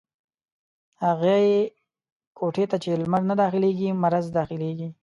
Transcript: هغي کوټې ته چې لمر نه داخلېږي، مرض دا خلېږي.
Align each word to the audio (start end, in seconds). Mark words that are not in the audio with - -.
هغي 1.03 1.39
کوټې 2.37 2.65
ته 2.71 2.77
چې 2.83 2.89
لمر 3.03 3.21
نه 3.29 3.35
داخلېږي، 3.41 3.89
مرض 4.03 4.25
دا 4.35 4.43
خلېږي. 4.49 4.89